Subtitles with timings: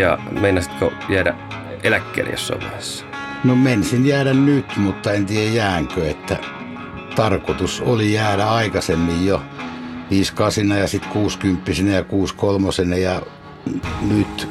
[0.00, 1.34] Ja meinasitko jäädä
[1.82, 3.04] eläkkeelle jossain vaiheessa?
[3.44, 6.36] No mensin jäädä nyt, mutta en tiedä jäänkö, että
[7.16, 9.42] tarkoitus oli jäädä aikaisemmin jo
[10.10, 13.22] 58 ja sitten 60 ja 63 ja
[14.00, 14.48] nyt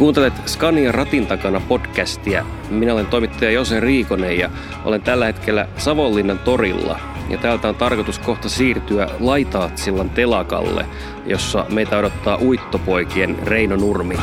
[0.00, 2.46] Kuuntelet Scania ratin takana podcastia.
[2.70, 4.50] Minä olen toimittaja Jose Riikonen ja
[4.84, 7.00] olen tällä hetkellä Savonlinnan torilla.
[7.30, 10.86] Ja täältä on tarkoitus kohta siirtyä Laitaatsillan telakalle,
[11.26, 14.16] jossa meitä odottaa uittopoikien Reino Nurmi.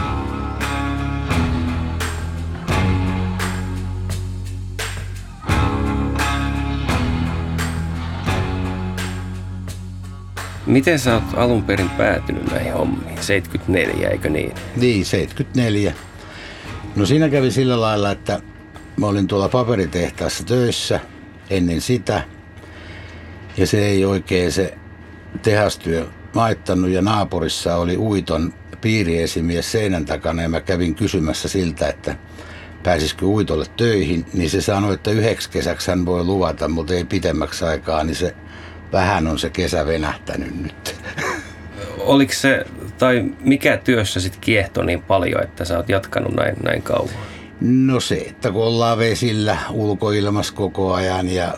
[10.68, 13.24] Miten sä oot alun perin päätynyt näihin hommiin?
[13.24, 14.54] 74, eikö niin?
[14.76, 15.94] Niin, 74.
[16.96, 18.42] No siinä kävi sillä lailla, että
[18.98, 21.00] mä olin tuolla paperitehtaassa töissä
[21.50, 22.24] ennen sitä.
[23.58, 24.78] Ja se ei oikein se
[25.42, 32.16] tehastyö maittanut ja naapurissa oli uiton piiriesimies seinän takana ja mä kävin kysymässä siltä, että
[32.84, 37.66] pääsisikö uitolle töihin, niin se sanoi, että yhdeksi kesäksi hän voi luvata, mutta ei pitemmäksi
[37.66, 38.36] aikaa, niin se
[38.92, 40.96] vähän on se kesä venähtänyt nyt.
[42.00, 42.66] Oliko se,
[42.98, 47.10] tai mikä työssä sitten kiehto niin paljon, että sä oot jatkanut näin, näin kauan?
[47.62, 51.54] No se, että kun ollaan vesillä ulkoilmassa koko ajan ja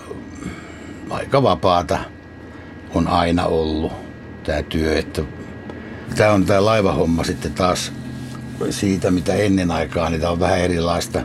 [1.09, 1.99] aika vapaata
[2.93, 3.93] on aina ollut
[4.43, 4.99] tämä työ.
[4.99, 5.21] Että
[6.15, 7.93] tämä on tämä laivahomma sitten taas
[8.69, 11.21] siitä, mitä ennen aikaa, niin tämä on vähän erilaista.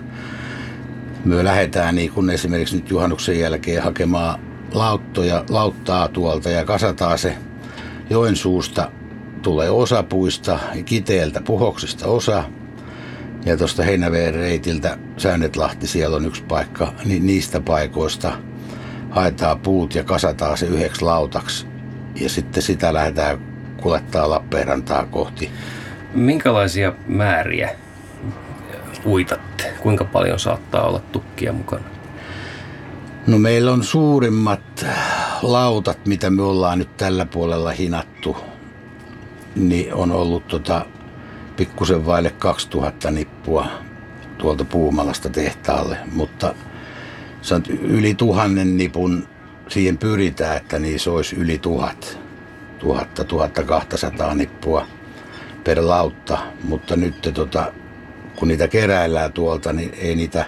[1.25, 7.37] Me lähdetään niin kun esimerkiksi nyt juhannuksen jälkeen hakemaan lauttoja, lauttaa tuolta ja kasataan se
[8.11, 8.91] Joensuusta
[9.43, 12.45] tulee osa puista, Kiteeltä, Puhoksesta osa
[13.45, 18.33] ja tuosta Heinäveen reitiltä Säännetlahti, siellä on yksi paikka, niin niistä paikoista
[19.11, 21.67] haetaan puut ja kasataan se yhdeksi lautaksi
[22.21, 23.39] ja sitten sitä lähdetään
[23.83, 25.51] kulettaa Lappeenrantaa kohti.
[26.15, 27.71] Minkälaisia määriä
[29.07, 29.73] uitatte?
[29.83, 31.94] Kuinka paljon saattaa olla tukkia mukana?
[33.27, 34.87] No meillä on suurimmat
[35.43, 38.37] lautat, mitä me ollaan nyt tällä puolella hinattu,
[39.57, 40.87] niin on ollut tota
[41.57, 43.67] pikkusen vaille 2000 nippua
[44.39, 46.55] tuolta Puumalasta tehtaalle, mutta
[47.81, 49.29] yli tuhannen nipun,
[49.69, 52.19] siihen pyritään, että niissä olisi yli tuhat,
[52.79, 54.87] tuhatta, tuhatta kahtasataa nippua
[55.65, 57.73] per lautta, mutta nyt tota,
[58.37, 60.45] kun niitä keräillään tuolta, niin ei niitä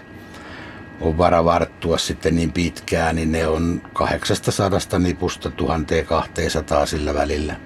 [1.01, 1.45] on vara
[1.77, 7.57] varttua sitten niin pitkään, niin ne on 800 nipusta 1200 sillä välillä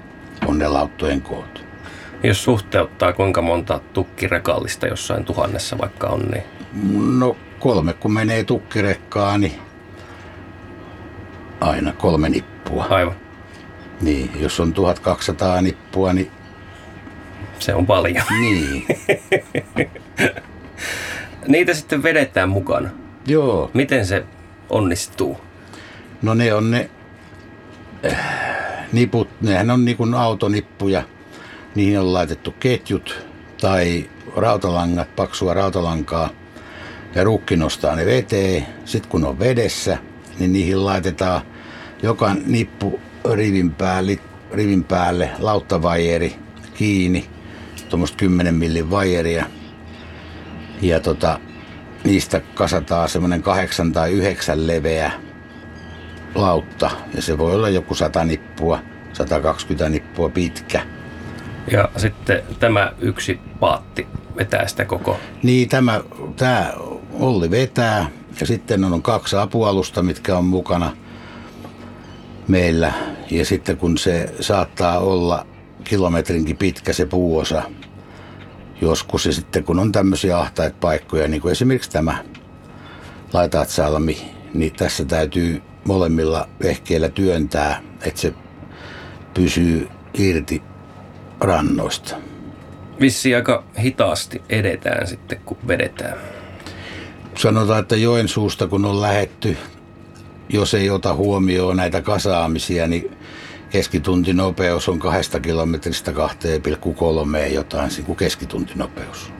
[0.46, 1.64] on ne lauttojen koot.
[2.22, 6.44] Jos suhteuttaa, kuinka monta tukkirekallista jossain tuhannessa vaikka on, niin...
[7.18, 9.58] No kolme, kun menee tukkirekkaan, niin
[11.60, 12.86] aina kolme nippua.
[12.90, 13.14] Aivan.
[14.00, 16.30] Niin, jos on 1200 nippua, niin...
[17.58, 18.24] Se on paljon.
[18.40, 18.86] Niin.
[21.48, 22.99] Niitä sitten vedetään mukana.
[23.26, 23.70] Joo.
[23.74, 24.24] Miten se
[24.70, 25.40] onnistuu?
[26.22, 26.90] No ne on ne
[28.06, 28.16] äh,
[28.92, 31.02] niput, nehän on niin kuin autonippuja.
[31.74, 33.26] Niihin on laitettu ketjut
[33.60, 36.30] tai rautalangat, paksua rautalankaa.
[37.14, 38.66] Ja rukki nostaa ne veteen.
[38.84, 39.98] Sitten kun on vedessä,
[40.38, 41.42] niin niihin laitetaan
[42.02, 43.00] joka nippu
[43.32, 44.18] rivin päälle,
[44.52, 46.36] rivin päälle lauttavajeri
[46.74, 47.26] kiinni.
[47.88, 49.46] Tuommoista 10 millin vajeria.
[50.82, 51.40] Ja tota,
[52.04, 55.12] niistä kasataan semmoinen kahdeksan tai yhdeksän leveä
[56.34, 56.90] lautta.
[57.14, 58.78] Ja se voi olla joku 100 nippua,
[59.12, 60.82] 120 nippua pitkä.
[61.70, 64.06] Ja sitten tämä yksi paatti
[64.36, 65.20] vetää sitä koko.
[65.42, 66.00] Niin, tämä,
[66.36, 66.72] tämä
[67.12, 68.10] Olli vetää.
[68.40, 70.96] Ja sitten on kaksi apualusta, mitkä on mukana
[72.48, 72.92] meillä.
[73.30, 75.46] Ja sitten kun se saattaa olla
[75.84, 77.62] kilometrinkin pitkä se puuosa,
[78.80, 79.26] joskus.
[79.26, 82.24] Ja sitten kun on tämmöisiä ahtaita paikkoja, niin kuin esimerkiksi tämä
[83.32, 88.34] Laitaat Salmi, niin tässä täytyy molemmilla vehkeillä työntää, että se
[89.34, 90.62] pysyy irti
[91.40, 92.16] rannoista.
[93.00, 96.18] Vissi aika hitaasti edetään sitten, kun vedetään.
[97.34, 99.56] Sanotaan, että Joensuusta kun on lähetty,
[100.48, 103.16] jos ei ota huomioon näitä kasaamisia, niin
[103.70, 109.32] keskituntinopeus on kahdesta kilometristä 2,3 jotain niin kuin keskituntinopeus.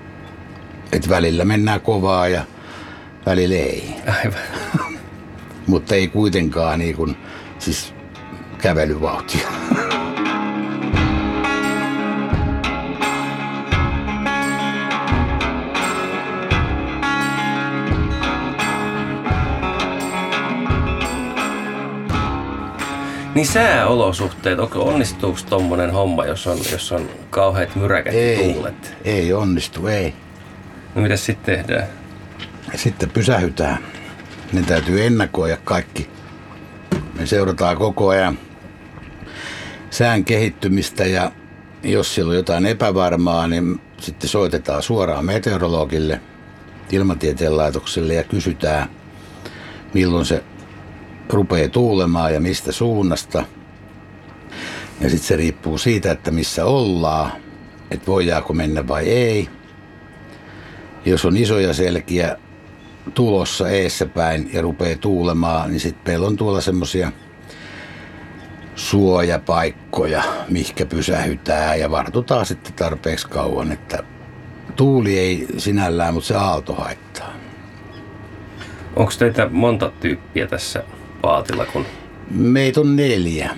[0.93, 2.45] Et välillä mennään kovaa ja
[3.27, 3.95] välillä ei.
[4.07, 4.41] Aivan.
[5.67, 7.17] Mutta ei kuitenkaan niin kuin,
[7.59, 7.95] siis
[8.59, 9.49] kävelyvauhtia.
[23.35, 28.97] Niin sääolosuhteet, onnistuuko tuommoinen homma, jos on, jos on kauheat myräkät Ei, tuulet?
[29.05, 30.15] ei onnistu, ei.
[30.95, 31.89] No mitä sitten tehdään?
[32.75, 33.79] Sitten pysähytään.
[34.53, 36.09] Ne täytyy ennakoida kaikki.
[37.19, 38.39] Me seurataan koko ajan
[39.91, 41.33] sään kehittymistä ja
[41.83, 46.21] jos siellä on jotain epävarmaa, niin sitten soitetaan suoraan meteorologille,
[46.93, 48.89] ilmatieteen laitokselle ja kysytään,
[49.95, 50.45] milloin se
[51.33, 53.45] rupeaa tuulemaan ja mistä suunnasta.
[55.01, 57.33] Ja sitten se riippuu siitä, että missä ollaan,
[57.91, 59.49] että voidaanko mennä vai ei.
[61.05, 62.37] Jos on isoja selkiä
[63.15, 67.13] tulossa eessä päin ja rupeaa tuulemaan, niin sitten meillä on tuolla semmoisia
[68.75, 74.03] suojapaikkoja, mihinkä pysähytään ja vartutaan sitten tarpeeksi kauan, että
[74.77, 77.33] tuuli ei sinällään, mutta se aalto haittaa.
[78.97, 80.85] Onko teitä monta tyyppiä tässä
[81.23, 81.67] paatilla?
[81.67, 81.87] Kun...
[82.31, 83.57] Meitä on neljä.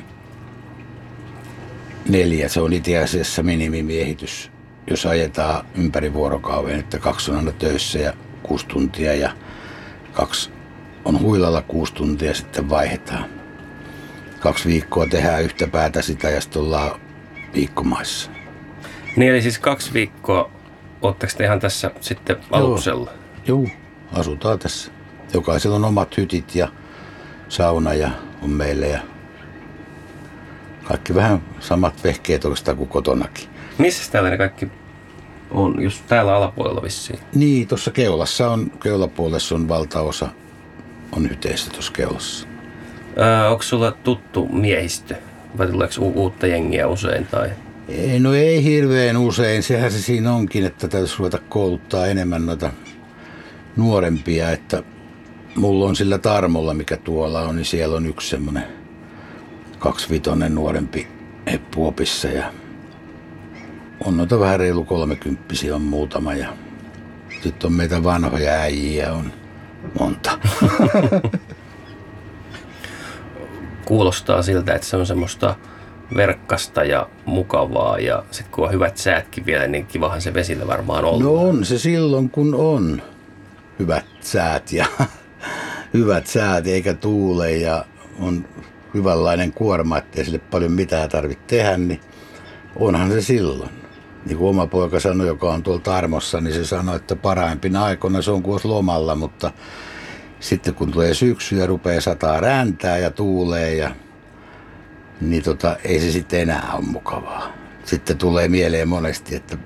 [2.09, 4.51] Neljä, se on itse asiassa minimimiehitys.
[4.91, 8.13] Jos ajetaan ympäri vuorokauden, että kaksi on aina töissä ja
[8.43, 9.33] kuusi tuntia ja
[10.13, 10.51] kaksi
[11.05, 13.25] on huilalla kuusi tuntia sitten vaihdetaan.
[14.41, 17.01] Kaksi viikkoa tehdään yhtä päätä sitä ja sitten ollaan
[17.55, 18.31] viikkomaissa.
[19.17, 20.51] Niin eli siis kaksi viikkoa
[21.03, 23.11] Oletteko te ihan tässä sitten aluksella?
[23.47, 23.67] Joo,
[24.13, 24.93] asutaan tässä.
[25.35, 26.69] Jokaisella on omat hytit ja
[27.53, 28.11] sauna ja
[28.43, 29.01] on meille ja
[30.85, 33.49] kaikki vähän samat vehkeet oikeastaan kuin kotonakin.
[33.79, 34.69] Missä täällä ne kaikki
[35.51, 37.19] on, jos täällä alapuolella vissiin?
[37.35, 40.29] Niin, tuossa keulassa on, keulapuolessa on valtaosa,
[41.17, 42.47] on hyteistä tuossa keulassa.
[43.19, 45.15] Öö, onko sulla tuttu miehistö?
[45.59, 47.27] Vai tuleeko uutta jengiä usein?
[47.27, 47.51] Tai?
[47.89, 49.63] Ei, no ei hirveän usein.
[49.63, 52.71] Sehän se siinä onkin, että täytyisi ruveta kouluttaa enemmän noita
[53.77, 54.51] nuorempia.
[54.51, 54.83] Että
[55.57, 58.65] mulla on sillä Tarmolla, mikä tuolla on, niin siellä on yksi semmoinen
[59.79, 61.09] kaksivitonen nuorempi
[61.53, 62.53] heppuopissa ja
[64.05, 66.49] on noita vähän reilu kolmekymppisiä on muutama ja
[67.43, 69.33] sitten on meitä vanhoja äijiä on
[70.01, 70.39] monta.
[73.85, 75.55] Kuulostaa siltä, että se on semmoista
[76.17, 81.05] verkkasta ja mukavaa ja sitten kun on hyvät säätkin vielä, niin kivahan se vesillä varmaan
[81.05, 81.23] on.
[81.23, 83.03] No on se silloin, kun on
[83.79, 84.87] hyvät säät ja
[85.95, 87.85] hyvät säät eikä tuule ja
[88.19, 88.45] on
[88.95, 92.01] hyvänlainen kuorma, ettei sille paljon mitään tarvitse tehdä, niin
[92.77, 93.71] onhan se silloin.
[94.27, 98.23] Niin kuin oma poika sanoi, joka on tuolla Tarmossa, niin se sanoi, että parhaimpina aikoina
[98.23, 99.53] se on kuin lomalla, mutta
[100.41, 103.91] sitten kun tulee syksy ja rupeaa sataa räntää ja tuulee ja
[105.21, 107.53] niin tota, ei se sitten enää ole mukavaa.
[107.85, 109.59] Sitten tulee mieleen monesti, että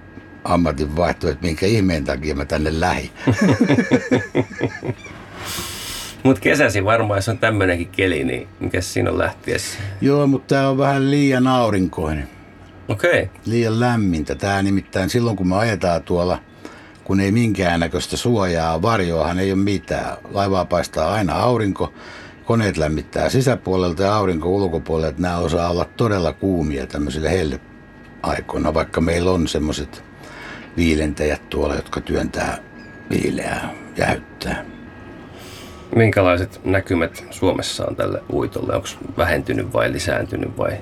[0.44, 3.12] ammatin vaihto, että minkä ihmeen takia mä tänne lähi.
[6.26, 9.78] Mutta kesäsi varmaan, jos on tämmöinenkin keli, niin mikä siinä on lähtiessä?
[10.00, 12.28] Joo, mutta tämä on vähän liian aurinkoinen.
[12.88, 13.22] Okei.
[13.22, 13.36] Okay.
[13.46, 14.34] Liian lämmintä.
[14.34, 16.38] Tämä nimittäin silloin, kun me ajetaan tuolla,
[17.04, 20.16] kun ei minkäännäköistä suojaa, varjoahan ei ole mitään.
[20.30, 21.92] Laivaa paistaa aina aurinko
[22.44, 29.00] koneet lämmittää sisäpuolelta ja aurinko ulkopuolelta, että nämä osaa olla todella kuumia tämmöisillä helleaikoina, vaikka
[29.00, 30.04] meillä on semmoiset
[30.76, 32.58] viilentäjät tuolla, jotka työntää
[33.10, 34.75] viileää, jäyttää.
[35.94, 38.74] Minkälaiset näkymät Suomessa on tälle uitolle?
[38.74, 40.72] Onko vähentynyt vai lisääntynyt vai?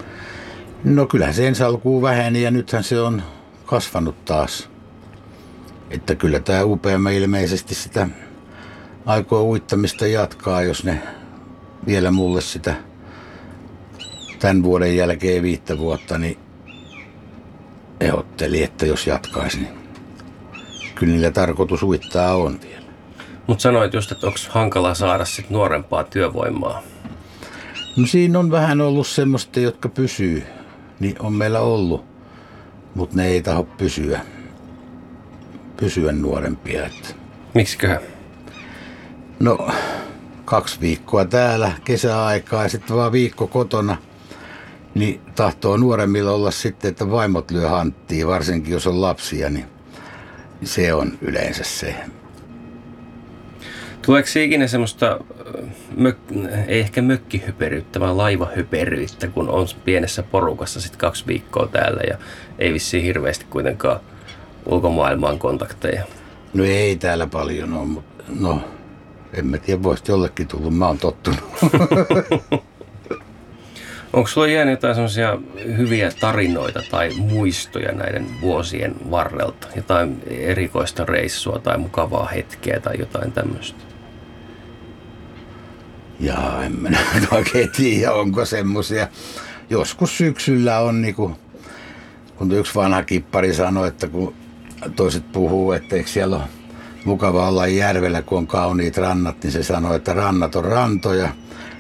[0.85, 3.23] No kyllähän se ensi alkuun väheni ja nythän se on
[3.67, 4.71] kasvanut taas.
[5.91, 8.09] Että kyllä tämä UPM ilmeisesti sitä
[9.07, 11.03] aikoo uittamista jatkaa, jos ne
[11.87, 12.75] vielä mulle sitä
[14.39, 16.39] tämän vuoden jälkeen viittä vuotta, niin
[18.01, 19.75] ehdotteli, että jos jatkaisin, niin
[20.95, 22.84] kyllä niillä tarkoitus uittaa on vielä.
[23.47, 26.83] Mutta sanoit just, että onko hankala saada sit nuorempaa työvoimaa?
[27.97, 30.43] No siinä on vähän ollut semmoista, jotka pysyy.
[31.01, 32.05] Niin on meillä ollut,
[32.95, 34.21] mutta ne ei taho pysyä,
[35.77, 36.87] pysyä nuorempia.
[36.87, 37.09] Että.
[37.55, 38.01] Miksiköhän?
[39.41, 39.69] No
[40.45, 43.97] kaksi viikkoa täällä kesäaikaa ja sitten vaan viikko kotona,
[44.95, 49.67] niin tahtoo nuoremmilla olla sitten, että vaimot lyö hanttiin, varsinkin jos on lapsia, niin
[50.65, 51.97] se on yleensä se.
[54.07, 55.21] Tuleeko ikinä semmoista,
[55.97, 56.19] mök,
[56.67, 62.19] ei ehkä mökkihyperyyttä, vaan laivahyperyyttä, kun on pienessä porukassa sitten kaksi viikkoa täällä ja
[62.59, 64.01] ei vissiin hirveästi kuitenkaan
[64.67, 66.05] ulkomaailmaan kontakteja?
[66.55, 68.61] No ei täällä paljon ole, mutta no
[69.33, 71.41] en mä tiedä, voisi jollekin tullut, mä oon tottunut.
[74.13, 75.39] Onko sulla jäänyt jotain semmoisia
[75.77, 79.69] hyviä tarinoita tai muistoja näiden vuosien varrelta?
[79.77, 83.94] Jotain erikoista reissua tai mukavaa hetkeä tai jotain tämmöistä?
[86.21, 86.83] Ja en
[87.14, 89.09] nyt oikein tiedä, onko semmoisia.
[89.71, 91.33] Joskus syksyllä on niinku,
[92.37, 94.35] kun yksi vanha kippari sanoi, että kun
[94.97, 96.44] toiset puhuu, että eikö siellä ole
[97.04, 101.28] mukava olla järvellä, kun on kauniit rannat, niin se sanoi, että rannat on rantoja.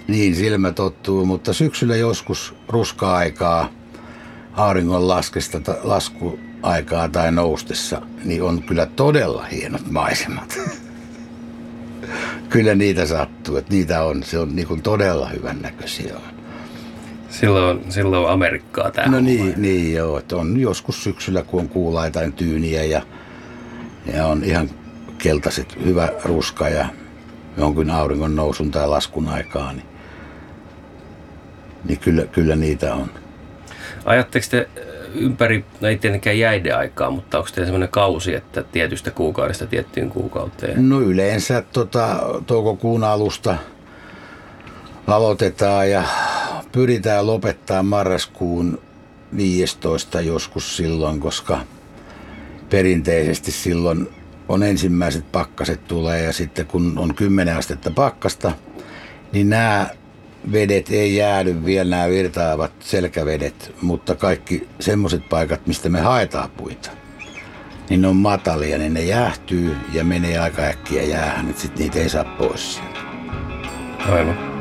[0.08, 3.68] Niin silmä tottuu, mutta syksyllä joskus ruska-aikaa,
[4.52, 10.58] auringon laskesta, laskuaikaa tai noustessa, niin on kyllä todella hienot maisemat.
[12.54, 16.14] kyllä niitä sattuu, että niitä on, se on niin kuin todella hyvän näköisiä.
[17.30, 19.12] Silloin, silloin Amerikkaa täällä.
[19.12, 23.02] No niin, niin joo, että on joskus syksyllä, kun on kuulaitain tyyniä ja,
[24.14, 24.70] ja on ihan
[25.18, 26.86] keltaiset, hyvä ruska ja
[27.56, 29.86] jonkin auringon nousun tai laskun aikaa, niin,
[31.84, 33.10] niin kyllä, kyllä niitä on.
[34.04, 34.68] Ajatteko te
[35.14, 40.10] ympäri, no ei tietenkään jäiden aikaa, mutta onko teillä sellainen kausi, että tietystä kuukaudesta tiettyyn
[40.10, 40.88] kuukauteen?
[40.88, 43.56] No yleensä tota, toukokuun alusta
[45.06, 46.02] aloitetaan ja
[46.72, 48.78] pyritään lopettaa marraskuun
[49.36, 51.60] 15 joskus silloin, koska
[52.70, 54.08] perinteisesti silloin
[54.48, 58.52] on ensimmäiset pakkaset tulee ja sitten kun on 10 astetta pakkasta,
[59.32, 59.88] niin nämä
[60.52, 66.90] vedet ei jäädy vielä nämä virtaavat selkävedet, mutta kaikki semmoiset paikat, mistä me haetaan puita,
[67.90, 71.98] niin ne on matalia, niin ne jäähtyy ja menee aika äkkiä jäähän, että sitten niitä
[71.98, 73.00] ei saa pois sieltä.
[74.12, 74.54] Aivan.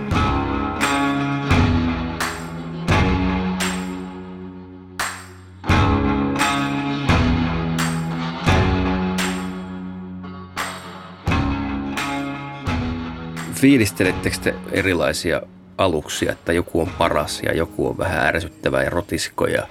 [13.63, 15.41] fiilistelettekö te erilaisia
[15.77, 19.47] aluksia, että joku on paras ja joku on vähän ärsyttävä ja rotisko?
[19.47, 19.67] Ja...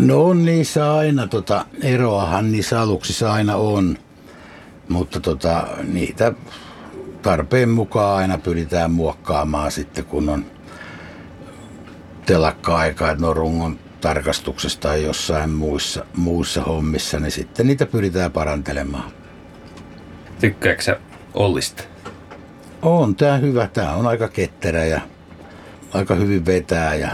[0.00, 3.98] No on niissä aina, tota, eroahan niissä aluksissa aina on,
[4.88, 6.32] mutta tota, niitä
[7.22, 10.46] tarpeen mukaan aina pyritään muokkaamaan sitten, kun on
[12.26, 19.12] telakka-aika, että no rungon tarkastuksesta tai jossain muissa, muissa hommissa, niin sitten niitä pyritään parantelemaan.
[20.40, 21.00] Tykkääksä
[21.34, 21.82] Ollista?
[22.82, 23.66] On tää hyvä.
[23.66, 25.00] Tää on aika ketterä ja
[25.94, 27.10] aika hyvin vetää ja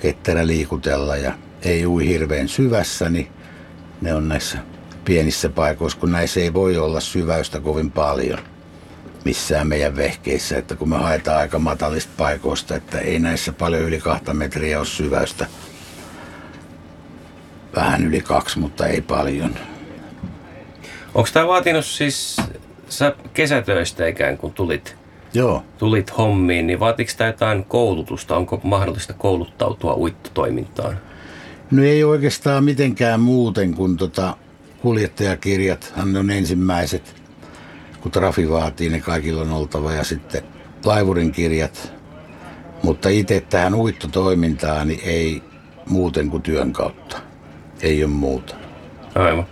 [0.00, 3.28] ketterä liikutella ja ei ui hirveän syvässä, niin
[4.00, 4.58] ne on näissä
[5.04, 8.38] pienissä paikoissa, kun näissä ei voi olla syväystä kovin paljon
[9.24, 14.00] missään meidän vehkeissä, että kun me haetaan aika matalista paikoista, että ei näissä paljon yli
[14.00, 15.46] kahta metriä ole syväystä.
[17.76, 19.54] Vähän yli kaksi, mutta ei paljon.
[21.14, 22.36] Onko tämä vaatinut siis
[22.88, 24.96] sä kesätöistä ikään kuin tulit,
[25.34, 25.62] Joo.
[25.78, 28.36] tulit hommiin, niin vaatiko tämä jotain koulutusta?
[28.36, 30.98] Onko mahdollista kouluttautua uittotoimintaan?
[31.70, 34.36] No ei oikeastaan mitenkään muuten kuin tota,
[34.82, 37.22] kuljettajakirjat, hän on ensimmäiset,
[38.00, 40.42] kun trafi vaatii, niin kaikilla on oltava ja sitten
[40.84, 41.92] laivurin kirjat.
[42.82, 45.42] Mutta itse tähän uittotoimintaan niin ei
[45.88, 47.18] muuten kuin työn kautta.
[47.82, 48.54] Ei ole muuta.
[49.14, 49.46] Aivan.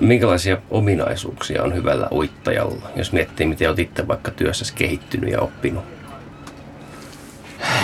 [0.00, 5.84] Minkälaisia ominaisuuksia on hyvällä uittajalla, jos miettii, miten olet itse vaikka työssäsi kehittynyt ja oppinut?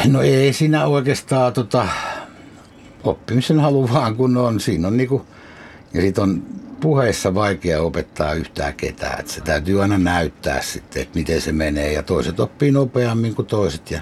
[0.08, 1.88] No ei siinä oikeastaan tota,
[3.04, 4.60] oppimisen halu vaan kun on.
[4.60, 5.26] Siinä on niinku,
[5.94, 6.42] ja sit on
[6.80, 9.20] puheessa vaikea opettaa yhtään ketään.
[9.20, 11.92] Et se täytyy aina näyttää sitten, että miten se menee.
[11.92, 13.90] Ja toiset oppii nopeammin kuin toiset.
[13.90, 14.00] Ja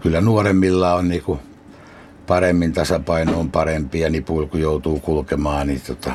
[0.00, 1.40] kyllä nuoremmilla on niinku
[2.26, 6.12] paremmin tasapaino on parempi ja nipuilla joutuu kulkemaan, niin tota,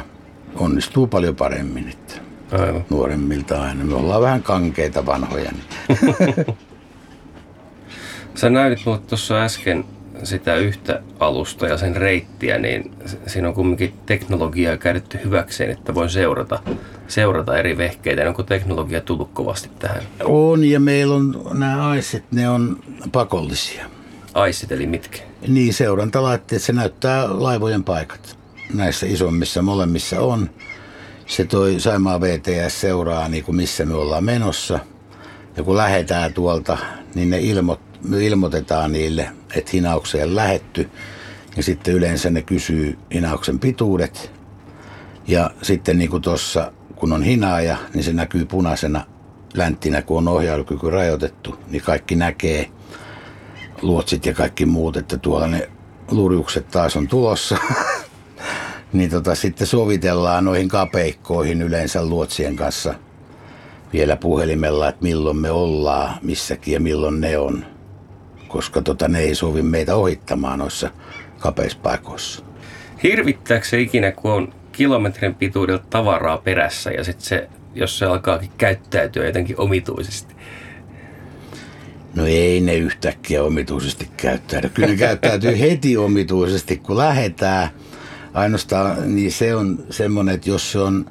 [0.56, 1.90] onnistuu paljon paremmin.
[1.90, 2.14] Että
[2.52, 2.86] Aivan.
[2.90, 3.84] nuoremmilta aina.
[3.84, 5.52] Me ollaan vähän kankeita vanhoja.
[5.52, 6.46] Niin.
[8.36, 9.86] Sä näytit mulle tuossa äsken
[10.24, 12.92] sitä yhtä alusta ja sen reittiä, niin
[13.28, 16.60] siinä on kumminkin teknologiaa käytetty hyväkseen, että voi seurata,
[17.08, 18.28] seurata eri vehkeitä.
[18.28, 20.04] Onko teknologia tullut kovasti tähän?
[20.24, 22.80] On ja meillä on nämä aiset, ne on
[23.12, 23.86] pakollisia.
[24.34, 25.20] Aisit eli mitkä?
[25.48, 28.43] Niin, seurantalaitteet, se näyttää laivojen paikat.
[28.74, 30.50] Näissä isommissa molemmissa on.
[31.26, 34.80] Se toi Saimaa VTS seuraa, niin kuin missä me ollaan menossa.
[35.58, 36.78] Ja kun lähetään tuolta,
[37.16, 40.90] niin ne ilmo, me ilmoitetaan niille, että hinaukseen lähetty.
[41.58, 44.32] Ja sitten yleensä ne kysyy hinauksen pituudet.
[45.28, 49.06] Ja sitten niin kuin tuossa, kun on hinaaja, niin se näkyy punaisena
[49.54, 52.72] länttinä, kun on ohjailukyky rajoitettu, niin kaikki näkee
[53.82, 55.70] luotsit ja kaikki muut, että tuolla ne
[56.12, 57.58] lurjukset taas on tulossa.
[58.94, 62.94] niin tota, sitten sovitellaan noihin kapeikkoihin yleensä luotsien kanssa
[63.94, 67.66] vielä puhelimella, että milloin me ollaan missäkin ja milloin ne on.
[68.48, 70.90] Koska tota, ne ei sovi meitä ohittamaan noissa
[71.40, 72.44] kapeissa paikoissa.
[73.04, 78.52] Hirvittääkö se ikinä, kun on kilometrin pituudelta tavaraa perässä ja sitten se, jos se alkaakin
[78.58, 80.36] käyttäytyä jotenkin omituisesti?
[82.16, 84.70] No ei ne yhtäkkiä omituisesti käyttäydy.
[84.70, 87.70] Kyllä ne käyttäytyy heti omituisesti, kun lähetään.
[88.34, 91.06] Ainoastaan niin se on semmoinen, että jos se on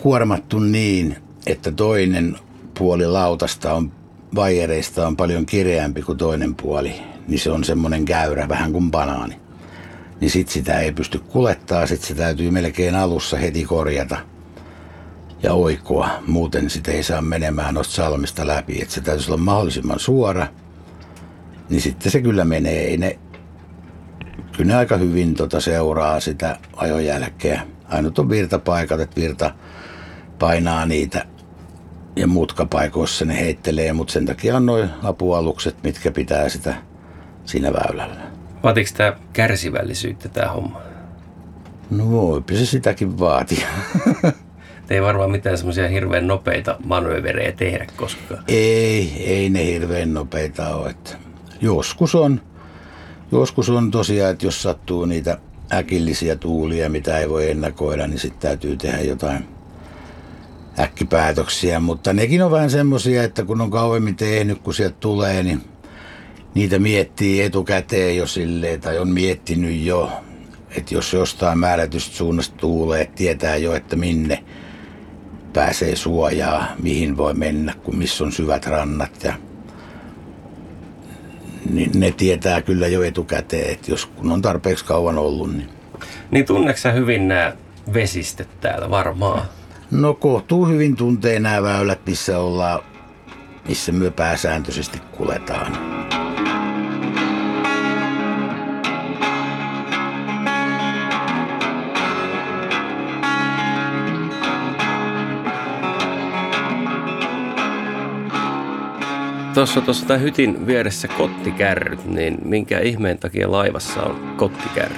[0.00, 1.16] kuormattu niin,
[1.46, 2.36] että toinen
[2.78, 3.92] puoli lautasta on
[4.34, 6.94] vaijereista on paljon kireämpi kuin toinen puoli,
[7.28, 9.40] niin se on semmoinen käyrä, vähän kuin banaani.
[10.20, 14.16] Niin sit sitä ei pysty kulettaa, sit se täytyy melkein alussa heti korjata
[15.42, 16.10] ja oikoa.
[16.26, 18.82] Muuten sitä ei saa menemään noista salmista läpi.
[18.82, 20.46] Että se täytyisi olla mahdollisimman suora,
[21.68, 22.84] niin sitten se kyllä menee.
[22.84, 23.18] Ei ne,
[24.60, 27.62] kyllä ne aika hyvin tota seuraa sitä ajojälkeä.
[27.88, 29.54] Ainut on virtapaikat, että virta
[30.38, 31.24] painaa niitä
[32.16, 36.74] ja mutkapaikoissa ne heittelee, mutta sen takia on noin apualukset, mitkä pitää sitä
[37.44, 38.20] siinä väylällä.
[38.62, 40.80] Vaatiko tämä kärsivällisyyttä tämä homma?
[41.90, 43.66] No voipi se sitäkin vaatia.
[44.86, 48.44] Te ei varmaan mitään semmoisia hirveän nopeita manööverejä tehdä koskaan.
[48.48, 50.90] Ei, ei ne hirveän nopeita ole.
[50.90, 51.16] Että
[51.60, 52.40] joskus on,
[53.32, 55.38] joskus on tosiaan, että jos sattuu niitä
[55.72, 59.44] äkillisiä tuulia, mitä ei voi ennakoida, niin sitten täytyy tehdä jotain
[60.78, 61.80] äkkipäätöksiä.
[61.80, 65.60] Mutta nekin on vähän semmoisia, että kun on kauemmin tehnyt, kun sieltä tulee, niin
[66.54, 70.10] niitä miettii etukäteen jo silleen, tai on miettinyt jo,
[70.76, 74.44] että jos jostain määrätystä suunnasta tuulee, tietää jo, että minne
[75.52, 79.34] pääsee suojaa, mihin voi mennä, kun missä on syvät rannat ja
[81.74, 85.52] niin ne tietää kyllä jo etukäteen, että jos kun on tarpeeksi kauan ollut.
[85.52, 85.68] Niin,
[86.30, 87.52] niin tunneksä hyvin nämä
[87.92, 89.42] vesistöt täällä varmaan?
[89.90, 92.80] No kohtuu hyvin tuntee nämä väylät, missä ollaan,
[93.68, 95.99] missä me pääsääntöisesti kuletaan.
[109.54, 114.96] Tuossa tuossa tämä hytin vieressä kottikärryt, niin minkä ihmeen takia laivassa on kottikärry?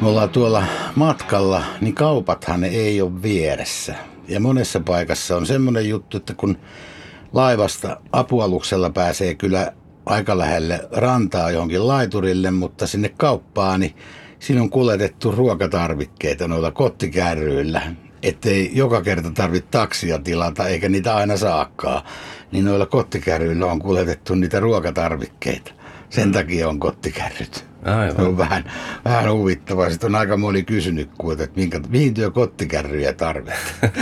[0.00, 0.64] Me ollaan tuolla
[0.94, 3.94] matkalla, niin kaupathan ei ole vieressä.
[4.28, 6.58] Ja monessa paikassa on semmoinen juttu, että kun
[7.32, 9.72] laivasta apualuksella pääsee kyllä
[10.06, 13.94] aika lähelle rantaa johonkin laiturille, mutta sinne kauppaan, niin
[14.38, 17.82] siinä on kuljetettu ruokatarvikkeita noilla kottikärryillä
[18.24, 22.04] ettei joka kerta tarvitse taksia tilata, eikä niitä aina saakkaa.
[22.52, 25.72] Niin noilla kottikärryillä on kuljetettu niitä ruokatarvikkeita.
[26.10, 27.66] Sen takia on kottikärryt.
[27.84, 28.16] Aivan.
[28.16, 28.72] Se on vähän,
[29.04, 29.90] vähän huvittavaa.
[29.90, 33.92] Sitten on aika moni kysynyt, että minkä, mihin työ kottikärryjä tarvitsee.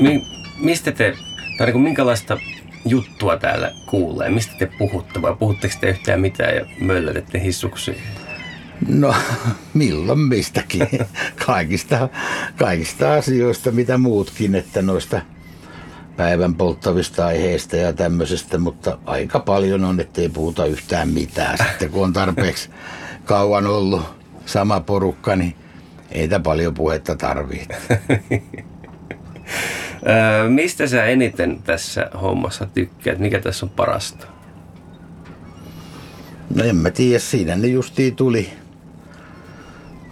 [0.00, 0.22] Mi,
[0.66, 1.14] mistä te,
[1.58, 2.38] tai niin minkälaista
[2.84, 4.30] juttua täällä kuulee?
[4.30, 7.94] Mistä te puhutte vai puhutteko te yhtään mitään ja möllötette hissuksia?
[8.86, 9.14] No,
[9.74, 10.88] milloin mistäkin.
[11.46, 12.08] Kaikista,
[12.58, 15.20] kaikista asioista, mitä muutkin, että noista
[16.16, 21.58] päivän polttavista aiheista ja tämmöisestä, mutta aika paljon on, ettei puhuta yhtään mitään.
[21.68, 22.70] Sitten kun on tarpeeksi
[23.24, 24.02] kauan ollut
[24.46, 25.54] sama porukka, niin
[26.12, 27.76] ei paljon puhetta tarvitse.
[30.48, 33.18] Mistä sä eniten tässä hommassa tykkäät?
[33.18, 34.26] Mikä tässä on parasta?
[36.54, 38.52] No en mä tiedä, siinä ne justiin tuli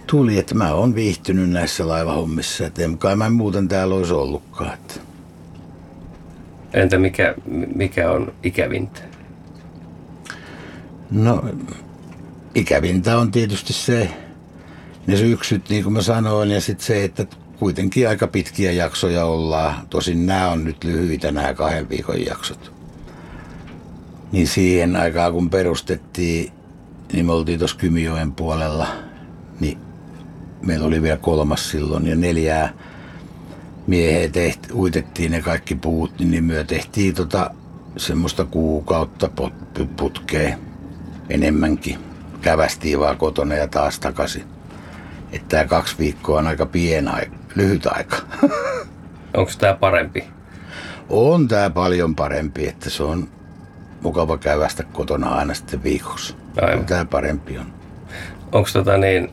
[0.07, 2.65] tuli, että mä oon viihtynyt näissä laivahommissa.
[2.65, 4.73] Että en kai mä muuten täällä olisi ollutkaan.
[4.73, 4.93] Että.
[6.73, 7.35] Entä mikä,
[7.75, 9.01] mikä on ikävintä?
[11.11, 11.45] No,
[12.55, 14.09] ikävintä on tietysti se,
[15.07, 17.25] ne syksyt, niin kuin mä sanoin, ja sitten se, että
[17.59, 19.87] kuitenkin aika pitkiä jaksoja ollaan.
[19.89, 22.71] Tosin nämä on nyt lyhyitä, nämä kahden viikon jaksot.
[24.31, 26.51] Niin siihen aikaan, kun perustettiin,
[27.13, 28.87] niin me oltiin tuossa Kymijoen puolella,
[29.59, 29.86] niin
[30.61, 32.73] meillä oli vielä kolmas silloin ja neljää
[33.87, 37.51] mieheä tehti, uitettiin ne kaikki puut, niin me tehtiin tota
[37.97, 39.29] semmoista kuukautta
[39.97, 40.57] putkea
[41.29, 41.99] enemmänkin.
[42.41, 44.43] Kävästiin vaan kotona ja taas takaisin.
[45.31, 48.17] Että tämä kaksi viikkoa on aika pien aika, lyhyt aika.
[49.37, 50.23] Onko tämä parempi?
[51.09, 53.27] On tämä paljon parempi, että se on
[54.01, 56.35] mukava kävästä kotona aina sitten viikossa.
[56.61, 56.85] Aivan.
[56.85, 57.73] Tämä parempi on.
[58.51, 59.31] Onko tota niin,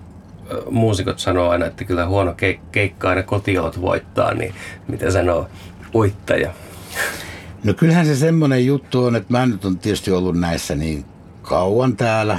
[0.70, 4.54] muusikot sanoo aina, että kyllä huono ke- keikka aina kotiolot voittaa, niin
[4.88, 5.48] mitä sanoo
[5.94, 6.50] uittaja?
[7.64, 11.04] No kyllähän se semmoinen juttu on, että mä nyt on tietysti ollut näissä niin
[11.42, 12.38] kauan täällä,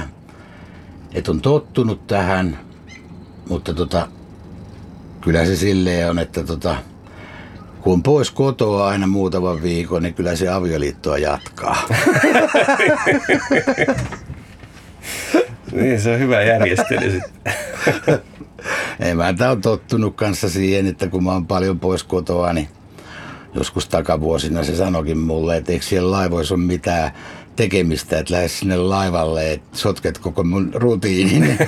[1.14, 2.58] että on tottunut tähän,
[3.48, 4.08] mutta tota,
[5.20, 6.76] kyllä se silleen on, että tota,
[7.80, 11.76] kun pois kotoa aina muutaman viikon, niin kyllä se avioliittoa jatkaa.
[15.76, 17.54] niin, se on hyvä järjestely sitten.
[19.10, 22.68] Emäntä on tottunut kanssa siihen, että kun mä oon paljon pois kotoa, niin
[23.54, 27.10] joskus takavuosina se sanokin mulle, että eikö siellä laivoissa ole mitään
[27.56, 31.58] tekemistä, että lähde sinne laivalle, että sotket koko mun rutiinin,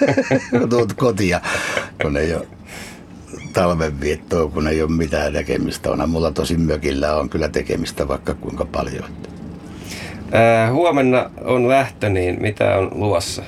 [0.70, 1.40] tuut kotia,
[2.02, 2.46] kun ei ole
[3.52, 5.90] talvenviettoa, kun ei ole mitään tekemistä.
[5.90, 9.04] Onhan mulla tosi mökillä on kyllä tekemistä vaikka kuinka paljon.
[10.32, 13.42] Ää, huomenna on lähtö, niin mitä on luvassa?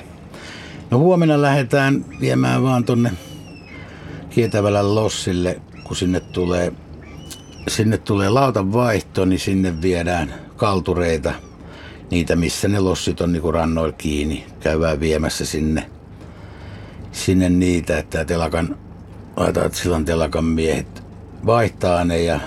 [0.91, 3.11] No huomenna lähdetään viemään vaan tonne
[4.33, 6.73] Kietävällä lossille, kun sinne tulee,
[7.67, 11.33] sinne tulee lautan vaihto, niin sinne viedään kaltureita,
[12.11, 14.45] niitä missä ne lossit on niin rannoilla kiinni.
[14.59, 15.89] Käydään viemässä sinne,
[17.11, 18.77] sinne niitä, että telakan,
[19.37, 21.03] laitetaan silloin telakan miehet
[21.45, 22.39] vaihtaa ne ja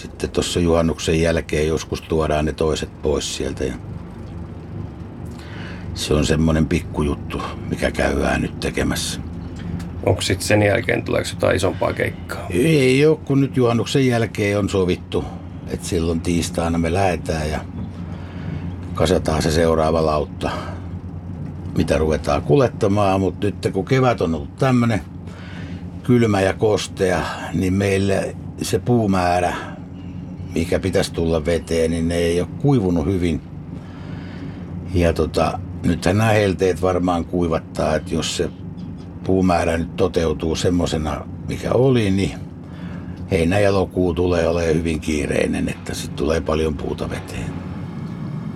[0.00, 3.64] sitten tuossa juhannuksen jälkeen joskus tuodaan ne toiset pois sieltä.
[3.64, 3.74] Ja
[5.94, 9.20] se on semmoinen pikkujuttu, mikä käydään nyt tekemässä.
[10.06, 12.46] Onko sitten sen jälkeen, tuleeko jotain isompaa keikkaa?
[12.50, 15.24] Ei ole, kun nyt juhannuksen jälkeen on sovittu,
[15.68, 17.60] että silloin tiistaina me lähdetään ja
[18.94, 20.50] kasataan se seuraava lautta,
[21.76, 23.20] mitä ruvetaan kulettamaan.
[23.20, 25.00] Mutta nyt kun kevät on ollut tämmöinen
[26.02, 27.22] kylmä ja kostea,
[27.54, 29.54] niin meille se puumäärä,
[30.54, 33.40] mikä pitäisi tulla veteen, niin ne ei ole kuivunut hyvin.
[34.94, 38.50] Ja tota, nythän nämä helteet varmaan kuivattaa, että jos se
[39.24, 42.38] puumäärä nyt toteutuu semmoisena, mikä oli, niin
[43.30, 47.52] heinä ja lokuu tulee olemaan hyvin kiireinen, että sitten tulee paljon puuta veteen.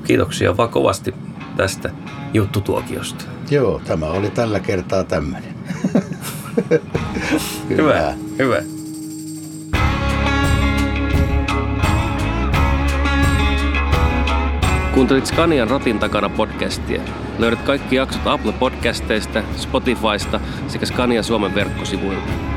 [0.05, 1.15] Kiitoksia vaan kovasti
[1.57, 1.91] tästä
[2.35, 3.25] juttutuokiosta.
[3.51, 5.55] Joo, tämä oli tällä kertaa tämmöinen.
[7.69, 8.63] hyvä, hyvä.
[14.95, 17.03] Kuuntelit Scanian ratin takana podcastia.
[17.39, 22.54] Löydät kaikki jaksot Apple Podcasteista, Spotifysta sekä Scania Suomen verkkosivuilta.